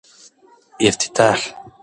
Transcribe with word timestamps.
افتتاح 0.79 1.53